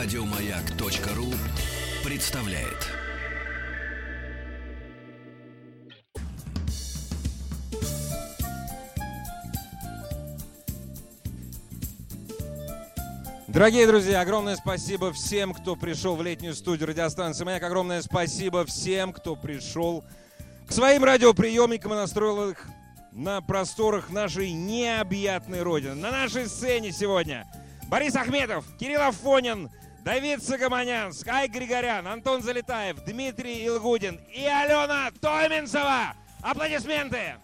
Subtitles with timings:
[0.00, 1.26] Радиомаяк.ру
[2.04, 2.86] представляет.
[13.48, 17.64] Дорогие друзья, огромное спасибо всем, кто пришел в летнюю студию радиостанции «Маяк».
[17.64, 20.04] Огромное спасибо всем, кто пришел
[20.68, 22.68] к своим радиоприемникам и настроил их
[23.10, 25.96] на просторах нашей необъятной Родины.
[25.96, 27.48] На нашей сцене сегодня
[27.88, 29.70] Борис Ахметов, Кирилл Афонин,
[30.08, 36.14] Давид Сагаманян, Скай Григорян, Антон Залетаев, Дмитрий Илгудин и Алена Тойменцева.
[36.40, 37.34] Аплодисменты!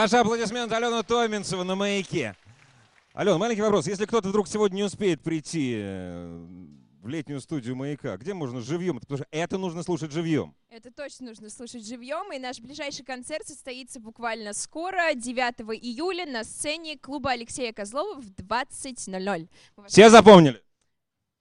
[0.00, 2.34] Ваши аплодисменты Алена Тойменцева на «Маяке».
[3.12, 3.86] Алена, маленький вопрос.
[3.86, 6.46] Если кто-то вдруг сегодня не успеет прийти э,
[7.02, 8.98] в летнюю студию «Маяка», где можно живьем?
[8.98, 10.54] Потому что это нужно слушать живьем.
[10.70, 16.44] Это точно нужно слушать живьем, и наш ближайший концерт состоится буквально скоро, 9 июля, на
[16.44, 19.48] сцене клуба Алексея Козлова в 20.00.
[19.76, 20.62] Мы вас- Все запомнили?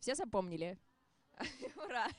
[0.01, 0.77] Все запомнили?
[1.77, 2.09] Ура!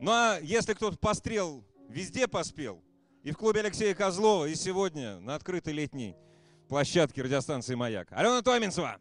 [0.00, 2.82] Ну а если кто-то пострел, везде поспел,
[3.22, 6.16] и в клубе Алексея Козлова, и сегодня на открытой летней
[6.68, 8.08] площадке радиостанции «Маяк».
[8.12, 8.98] Алена Томинцева!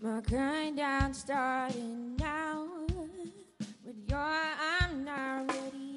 [0.00, 2.66] My crying down starting now,
[3.84, 5.91] but you're, I'm not ready.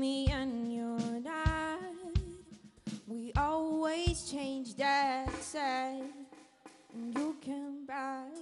[0.00, 1.78] me and your dad.
[3.06, 6.00] We always change that set.
[6.94, 8.32] And you come back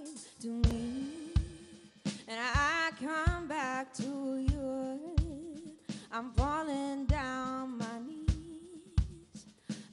[0.41, 1.05] to me,
[2.27, 5.15] and I come back to you.
[6.11, 9.45] I'm falling down my knees.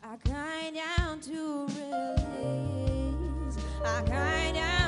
[0.02, 3.56] I cry down to release.
[3.84, 4.85] I cry down.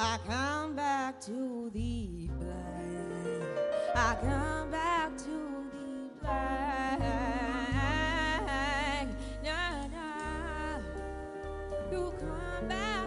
[0.00, 3.42] I come back to thee blind.
[3.96, 7.02] I come back to thee blind.
[9.42, 10.80] No, no.
[11.90, 12.97] You come back.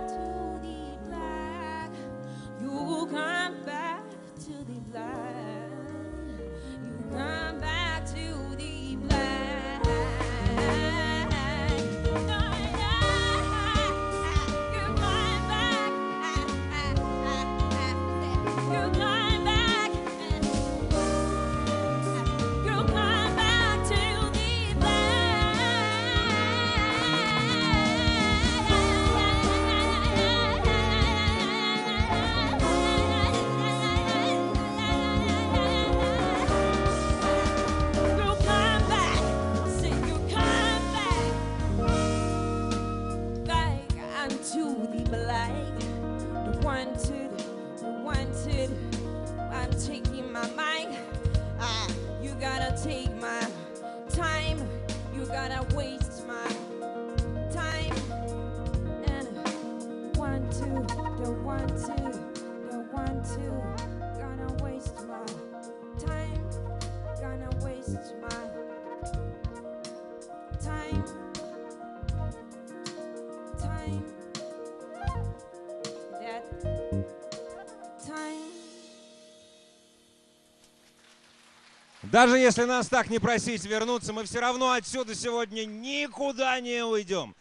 [82.11, 87.33] Даже если нас так не просить вернуться, мы все равно отсюда сегодня никуда не уйдем.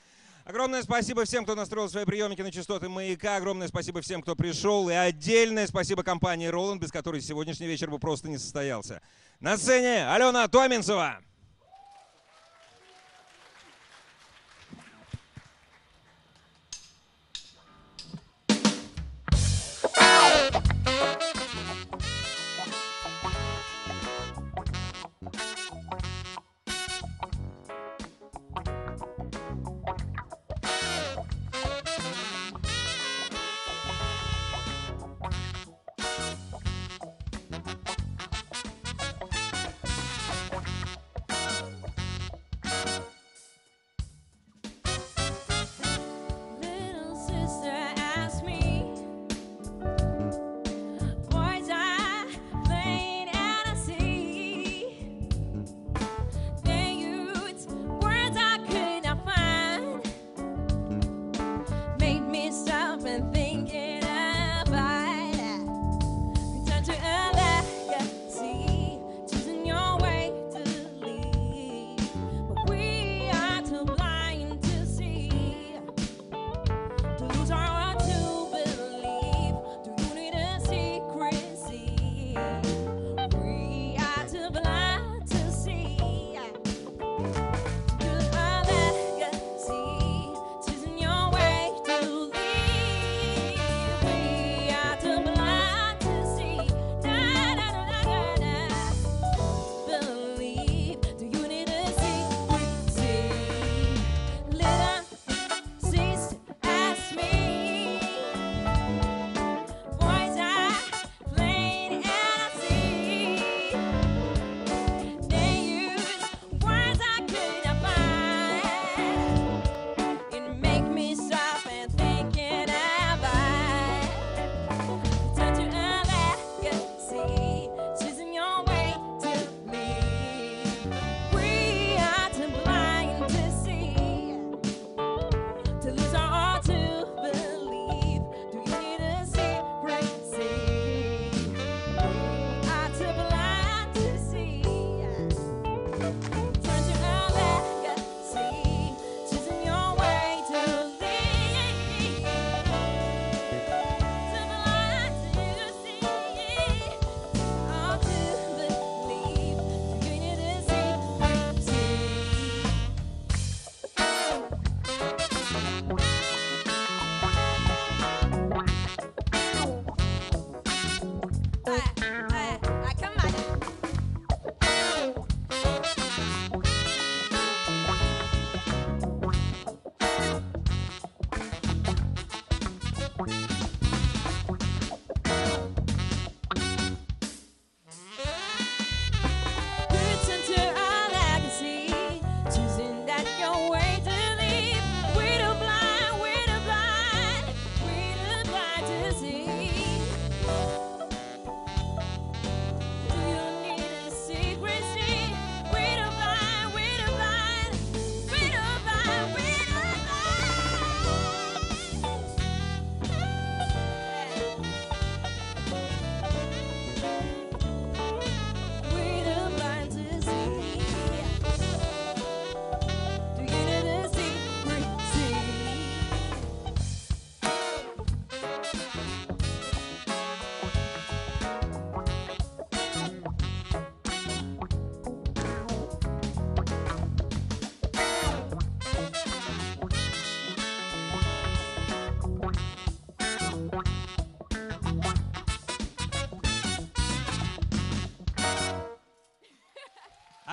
[0.45, 3.35] Огромное спасибо всем, кто настроил свои приемники на частоты «Маяка».
[3.35, 4.89] Огромное спасибо всем, кто пришел.
[4.89, 9.03] И отдельное спасибо компании «Роланд», без которой сегодняшний вечер бы просто не состоялся.
[9.41, 11.19] На сцене Алена Томинцева.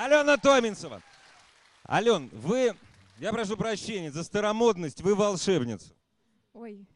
[0.08, 1.02] Алена Томинцева.
[1.90, 2.74] Ален, вы,
[3.20, 5.94] я прошу прощения за старомодность, вы волшебница.
[6.54, 6.88] Ой,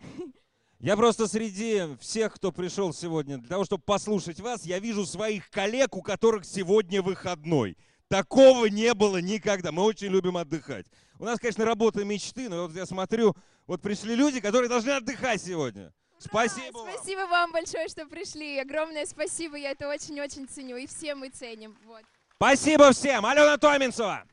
[0.79, 5.49] Я просто среди всех, кто пришел сегодня для того, чтобы послушать вас, я вижу своих
[5.49, 7.77] коллег, у которых сегодня выходной.
[8.07, 9.73] Такого не было никогда.
[9.73, 10.85] Мы очень любим отдыхать.
[11.19, 13.35] У нас, конечно, работа мечты, но вот я смотрю,
[13.67, 15.93] вот пришли люди, которые должны отдыхать сегодня.
[16.17, 16.93] Спасибо вам.
[16.93, 18.57] спасибо вам большое, что пришли.
[18.57, 20.77] Огромное спасибо, я это очень-очень ценю.
[20.77, 21.77] И все мы ценим.
[21.85, 22.03] Вот.
[22.41, 23.23] Спасибо всем.
[23.27, 24.23] Алена Томинцева.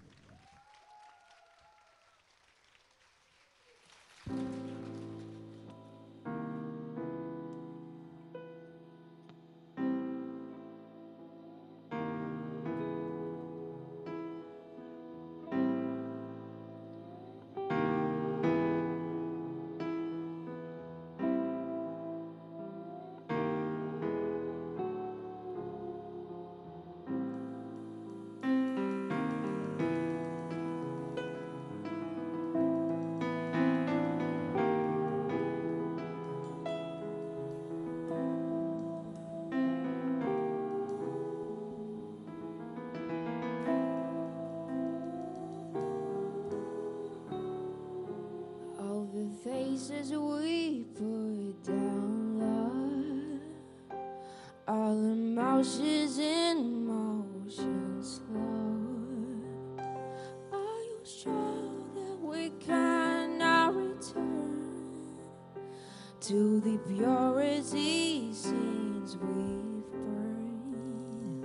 [66.28, 71.42] To the purity since we've burned?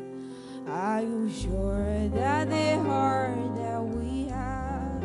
[0.68, 5.02] Are you sure that the heart that we have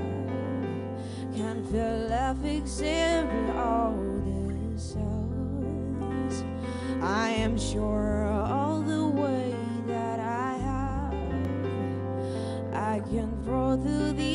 [1.32, 3.94] can fill up except all
[4.26, 6.42] the souls.
[7.00, 9.54] I am sure all the way
[9.86, 11.14] that I have,
[12.74, 14.27] I can throw through the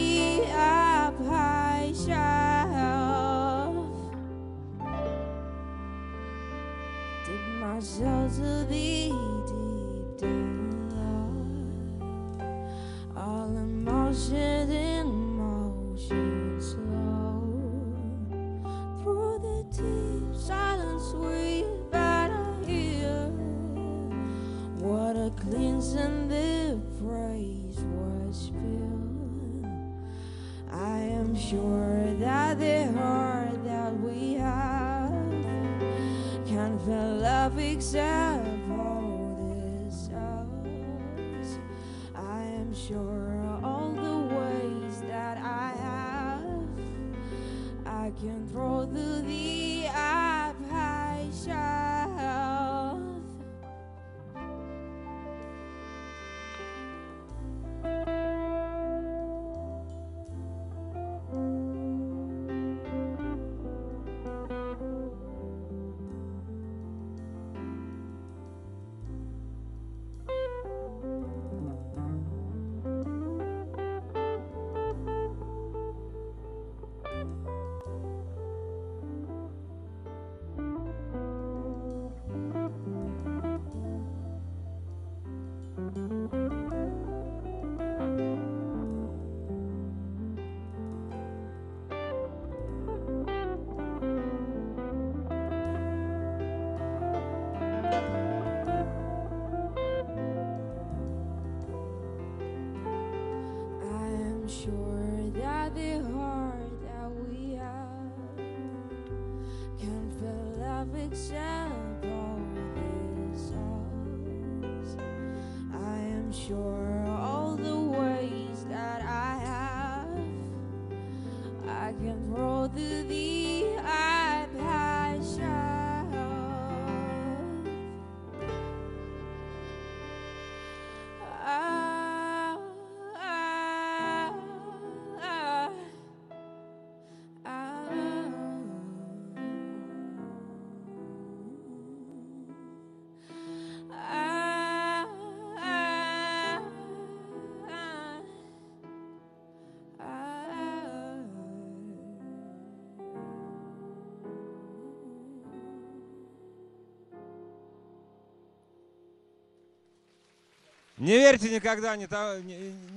[161.03, 162.07] Не верьте никогда, не,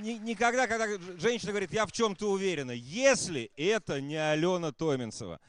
[0.00, 0.86] не, никогда, когда
[1.18, 5.40] женщина говорит, я в чем-то уверена, если это не Алена Томинцева,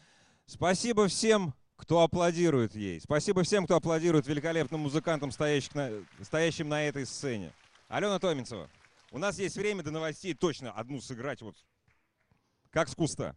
[0.47, 2.99] Спасибо всем, кто аплодирует ей.
[3.01, 5.91] Спасибо всем, кто аплодирует великолепным музыкантам, стоящим на,
[6.23, 7.51] стоящим на этой сцене.
[7.89, 8.69] Алена Томинцева.
[9.11, 11.55] у нас есть время до новостей точно одну сыграть вот
[12.71, 13.35] как с куста.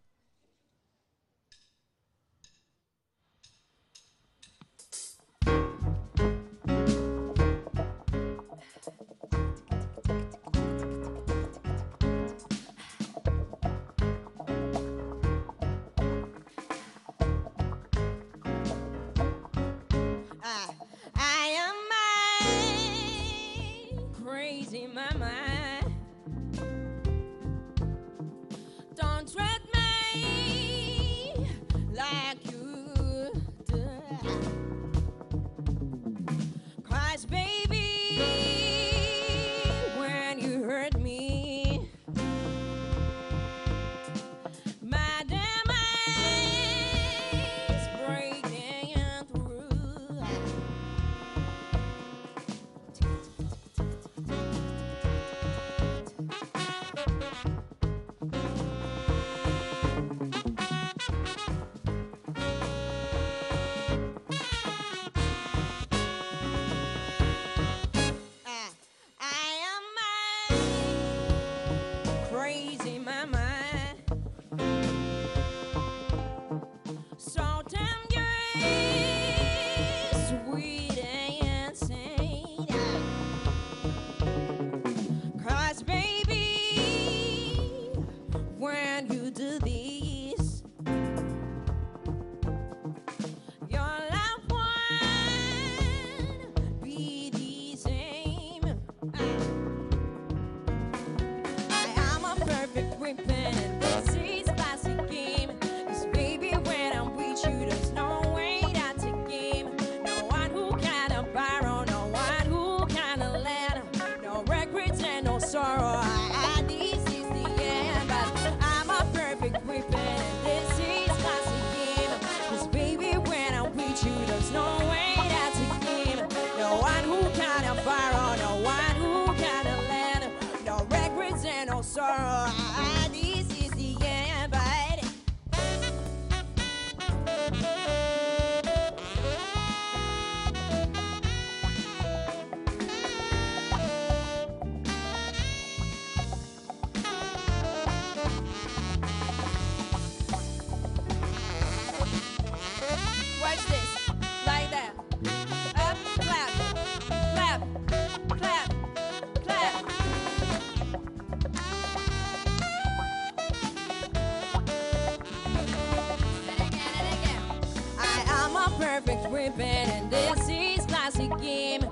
[169.59, 171.90] and this is classic game.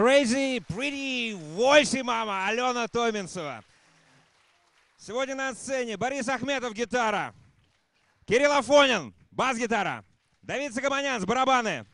[0.00, 3.62] Crazy Pretty Voice мама Алена Томинцева.
[4.96, 7.34] Сегодня на сцене Борис Ахметов гитара,
[8.26, 10.02] Кирилл Афонин бас-гитара,
[10.40, 11.84] Давид Сагаманян с барабаны,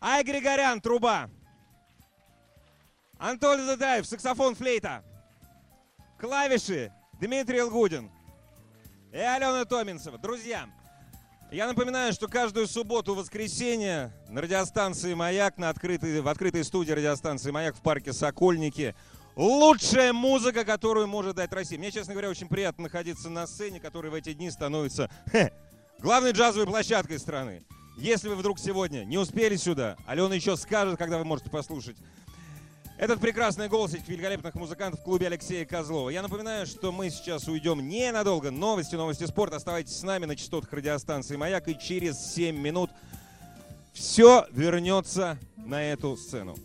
[0.00, 1.28] Ай Григорян труба,
[3.18, 5.02] Антон Задаев саксофон флейта,
[6.20, 8.12] клавиши Дмитрий Лгудин.
[9.10, 10.18] И Алена Томинцева.
[10.18, 10.68] Друзья,
[11.50, 17.50] я напоминаю, что каждую субботу, воскресенье на радиостанции «Маяк», на открытой, в открытой студии радиостанции
[17.50, 18.94] «Маяк» в парке «Сокольники»
[19.34, 21.78] лучшая музыка, которую может дать Россия.
[21.78, 25.54] Мне, честно говоря, очень приятно находиться на сцене, которая в эти дни становится хе,
[26.00, 27.64] главной джазовой площадкой страны.
[27.96, 31.96] Если вы вдруг сегодня не успели сюда, Алена еще скажет, когда вы можете послушать
[32.98, 36.10] этот прекрасный голос этих великолепных музыкантов в клубе Алексея Козлова.
[36.10, 38.50] Я напоминаю, что мы сейчас уйдем ненадолго.
[38.50, 39.54] Новости, новости спорта.
[39.54, 41.68] Оставайтесь с нами на частотах радиостанции «Маяк».
[41.68, 42.90] И через 7 минут
[43.92, 46.56] все вернется на эту сцену.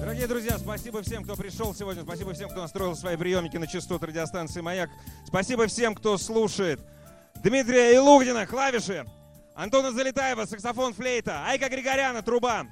[0.00, 2.02] Дорогие друзья, спасибо всем, кто пришел сегодня.
[2.02, 4.90] Спасибо всем, кто настроил свои приемники на частоту радиостанции «Маяк».
[5.28, 6.80] Спасибо всем, кто слушает.
[7.44, 9.06] Дмитрия Илугдина, клавиши.
[9.56, 11.42] Антона Залетаева, саксофон, флейта.
[11.46, 12.66] Айка Григоряна, труба.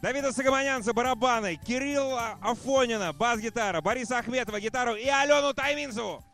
[0.00, 1.56] Давида Сагаманянца, барабаны.
[1.56, 3.82] Кирилла Афонина, бас-гитара.
[3.82, 4.94] Бориса Ахметова, гитару.
[4.94, 6.24] И Алену Тайминцеву.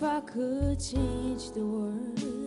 [0.00, 2.37] If I could change the world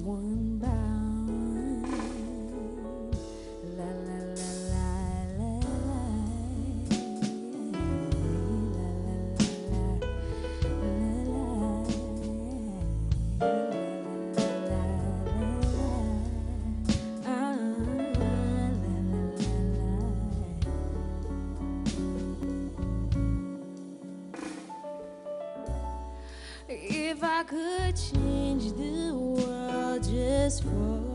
[0.00, 0.37] one
[30.48, 31.07] This world.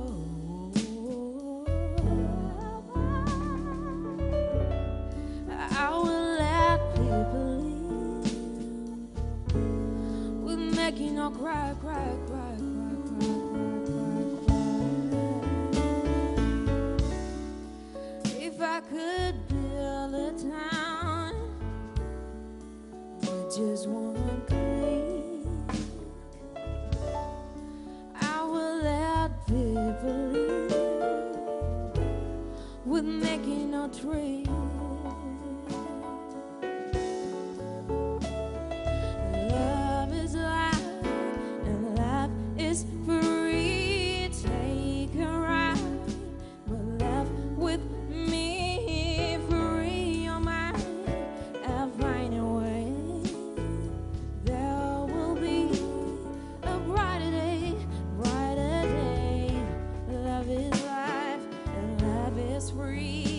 [62.53, 63.32] is real.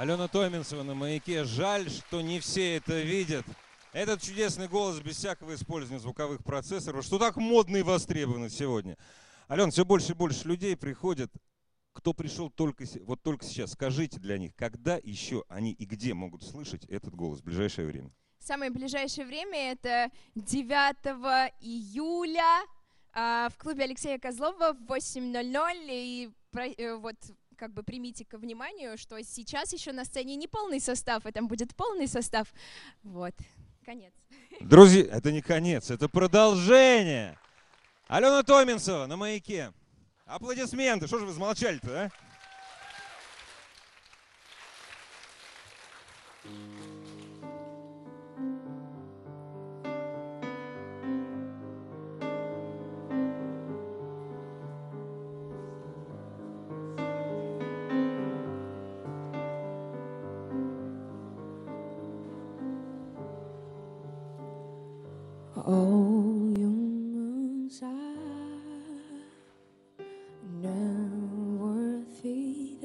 [0.00, 1.44] Алена Томинцева на маяке.
[1.44, 3.44] Жаль, что не все это видят.
[3.92, 8.96] Этот чудесный голос без всякого использования звуковых процессоров, что так модно и востребовано сегодня.
[9.50, 11.30] Ален, все больше и больше людей приходят,
[11.92, 13.72] кто пришел только, вот только сейчас.
[13.72, 18.10] Скажите для них, когда еще они и где могут слышать этот голос в ближайшее время?
[18.38, 22.62] Самое ближайшее время это 9 июля
[23.12, 25.88] а, в клубе Алексея Козлова в 8.00.
[25.90, 26.30] И
[26.78, 27.16] э, вот
[27.60, 31.46] как бы примите ко вниманию, что сейчас еще на сцене не полный состав, а там
[31.46, 32.48] будет полный состав.
[33.02, 33.34] Вот,
[33.84, 34.14] конец.
[34.60, 37.38] Друзья, это не конец, это продолжение.
[38.08, 39.74] Алена Томинцева на маяке.
[40.24, 41.06] Аплодисменты.
[41.06, 42.10] Что же вы замолчали-то, а?
[65.72, 67.80] Oh, your moon's
[70.60, 72.82] never feed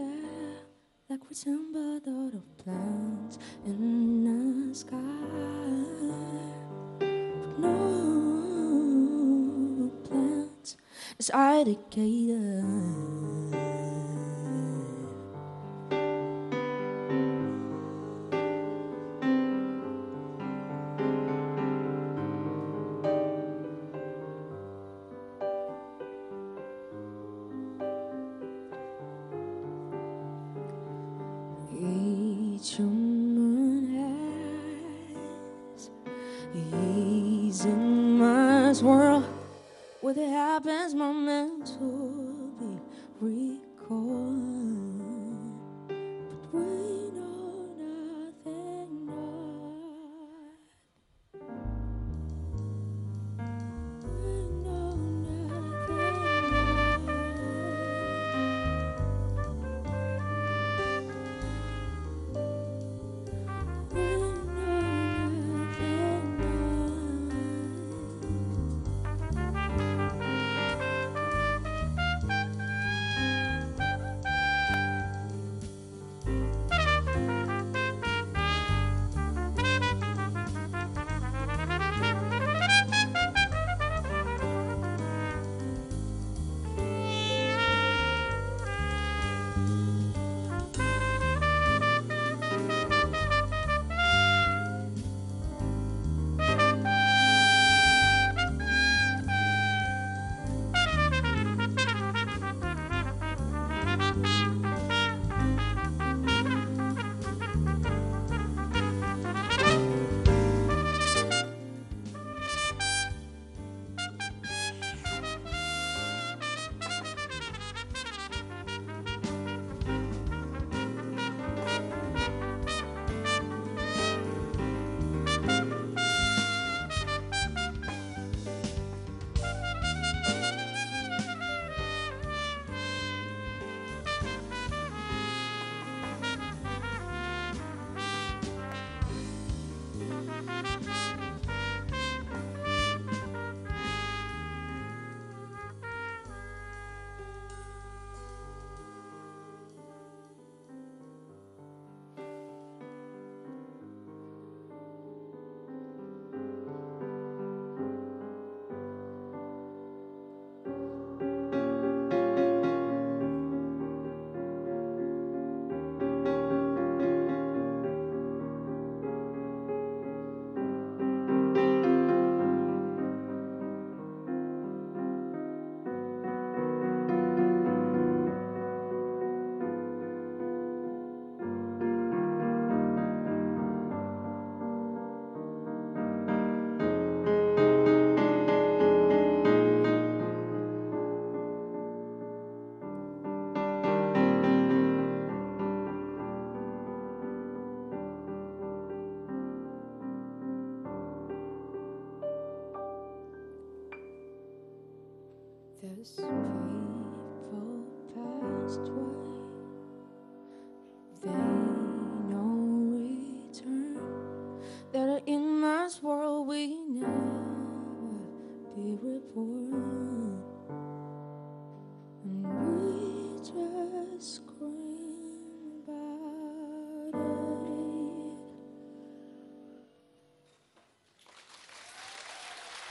[1.10, 4.98] like resembled all the plants in the sky.
[7.00, 7.72] But no
[10.04, 10.78] plants
[11.18, 12.55] is indicated.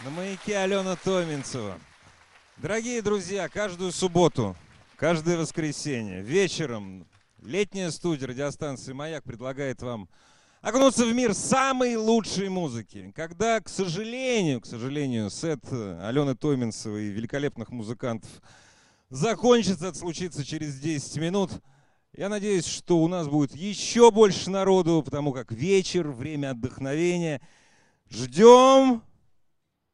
[0.05, 1.81] На маяке Алена Томинцева.
[2.59, 4.55] Дорогие друзья, каждую субботу,
[4.97, 7.09] каждое воскресенье вечером
[7.43, 10.09] летняя студия радиостанции «Маяк» предлагает вам
[10.65, 13.13] окунуться в мир самой лучшей музыки.
[13.15, 18.31] Когда, к сожалению, к сожалению, сет Алены Томинцевой и великолепных музыкантов
[19.11, 21.51] закончится, это случится через 10 минут,
[22.17, 27.43] я надеюсь, что у нас будет еще больше народу, потому как вечер, время отдохновения.
[28.09, 29.03] Ждем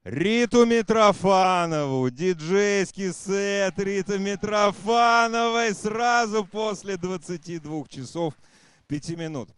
[0.05, 8.35] Риту Митрофанову, диджейский сет Риты Митрофановой сразу после 22 часов
[8.87, 9.51] 5 минут.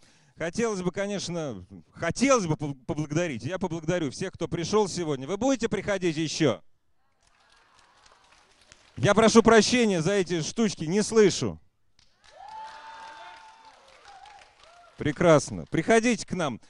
[0.42, 3.44] Хотелось бы, конечно, хотелось бы поблагодарить.
[3.44, 5.28] Я поблагодарю всех, кто пришел сегодня.
[5.28, 6.60] Вы будете приходить еще?
[8.96, 11.60] Я прошу прощения за эти штучки, не слышу.
[14.98, 15.64] Прекрасно.
[15.70, 16.60] Приходите к нам.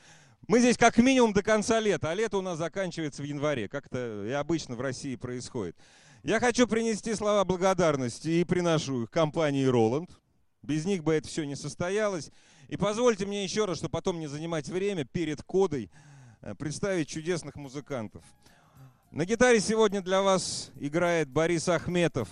[0.49, 3.87] Мы здесь как минимум до конца лета, а лето у нас заканчивается в январе, как
[3.87, 5.79] это и обычно в России происходит.
[6.23, 10.11] Я хочу принести слова благодарности и приношу их компании Roland.
[10.61, 12.31] Без них бы это все не состоялось.
[12.73, 15.91] И позвольте мне еще раз, чтобы потом не занимать время перед кодой,
[16.41, 18.25] э, представить чудесных музыкантов.
[19.11, 22.31] На гитаре сегодня для вас играет Борис Ахметов.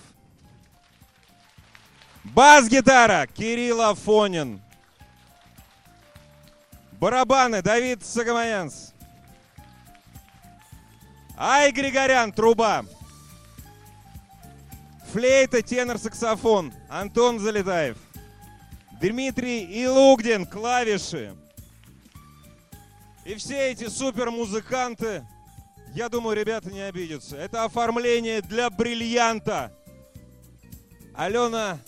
[2.24, 4.62] Бас-гитара Кирилл Афонин.
[6.92, 8.94] Барабаны Давид Сагамаянс.
[11.36, 12.86] Ай Григорян, труба.
[15.12, 16.72] Флейта, тенор, саксофон.
[16.88, 17.98] Антон Залетаев.
[19.00, 21.34] Дмитрий Илугдин, клавиши.
[23.24, 25.26] И все эти супер музыканты,
[25.94, 27.36] я думаю, ребята не обидятся.
[27.36, 29.72] Это оформление для бриллианта.
[31.14, 31.78] Алена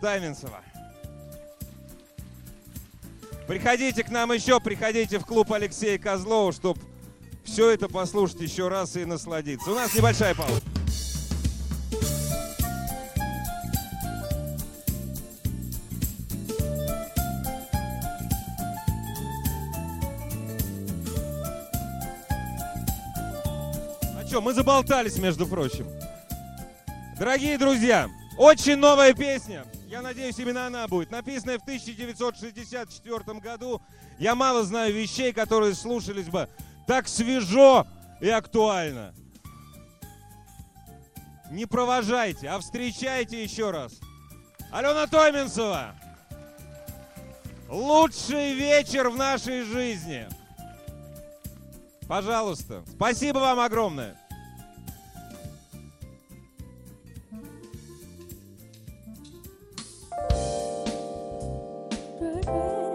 [0.00, 0.62] Тайменцева.
[3.46, 6.80] Приходите к нам еще, приходите в клуб Алексея Козлова, чтобы
[7.44, 9.70] все это послушать еще раз и насладиться.
[9.70, 10.60] У нас небольшая пауза.
[24.36, 25.88] Что, мы заболтались, между прочим.
[27.18, 28.06] Дорогие друзья,
[28.36, 29.64] очень новая песня.
[29.88, 31.10] Я надеюсь, именно она будет.
[31.10, 33.80] Написанная в 1964 году.
[34.18, 36.50] Я мало знаю вещей, которые слушались бы
[36.86, 37.86] так свежо
[38.20, 39.14] и актуально.
[41.50, 43.94] Не провожайте, а встречайте еще раз.
[44.70, 45.94] Алена Томинцева.
[47.70, 50.28] Лучший вечер в нашей жизни.
[52.06, 52.84] Пожалуйста.
[52.94, 54.14] Спасибо вам огромное.
[62.48, 62.85] away.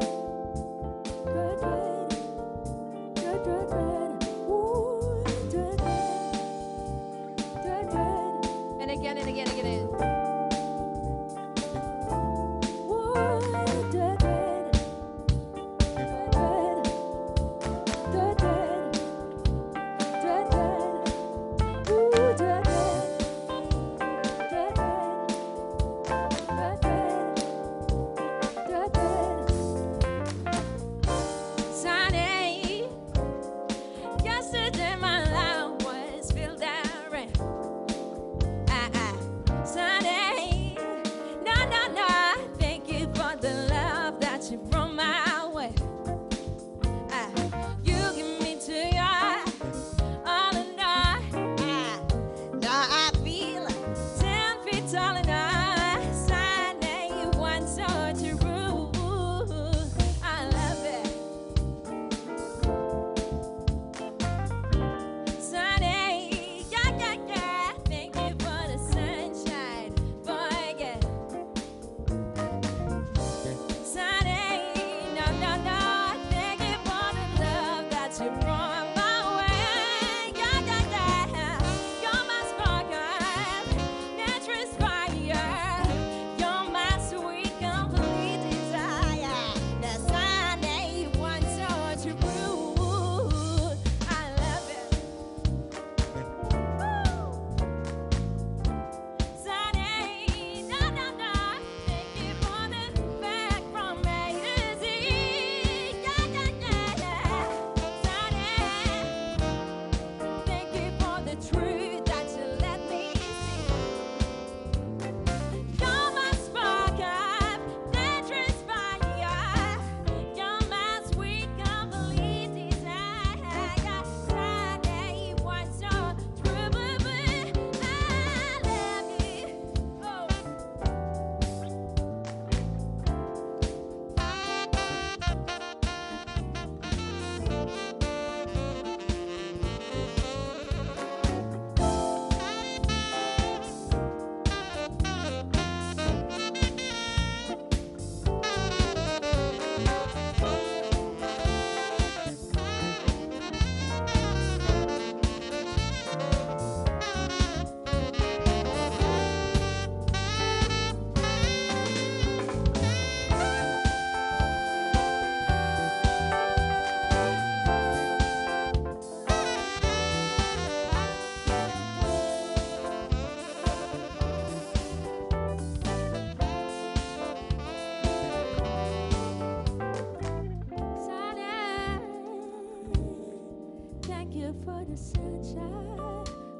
[184.04, 186.51] Thank you for the sunshine.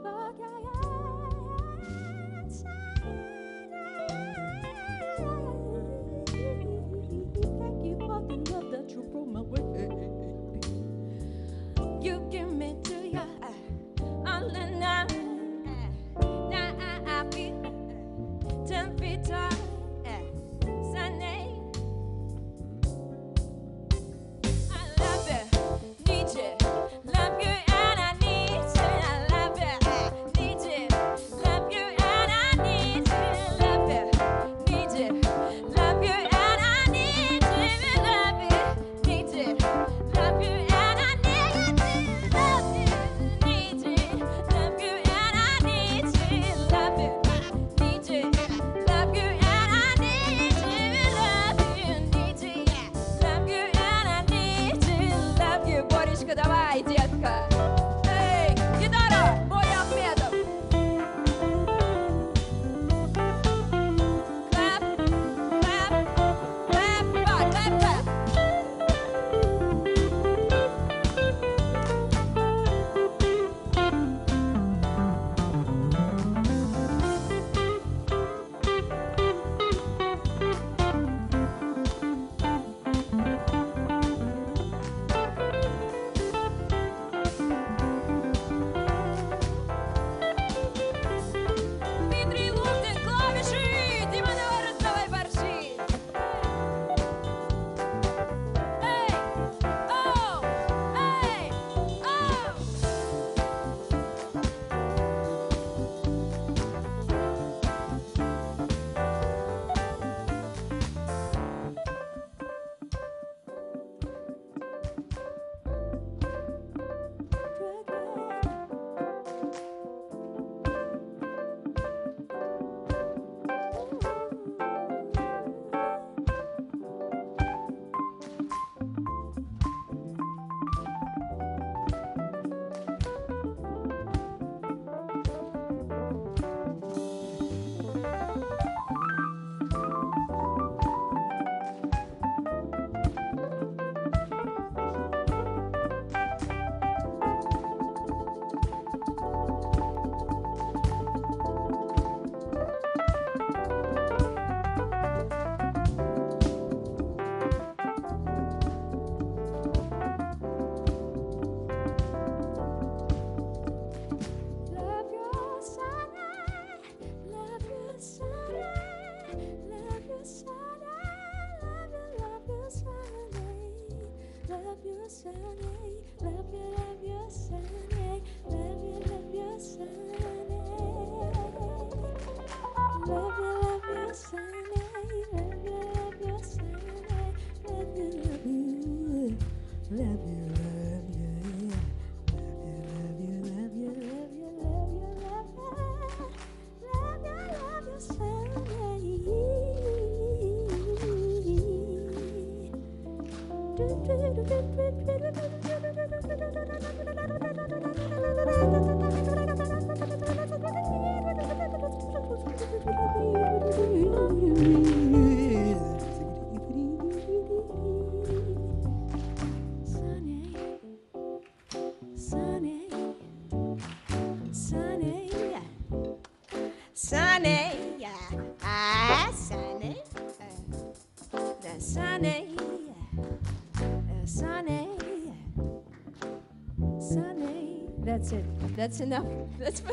[238.82, 239.28] That's enough.
[239.60, 239.84] That's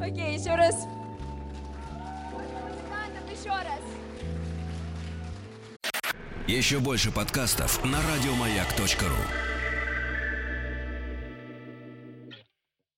[0.00, 0.86] Окей, еще раз.
[3.30, 3.82] Еще раз.
[6.46, 9.47] Еще больше подкастов на радиомаяк.ру.